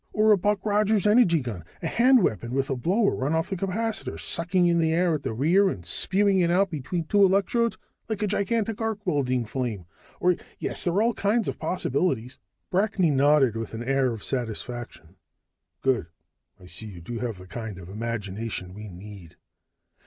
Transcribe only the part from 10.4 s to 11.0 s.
yes, there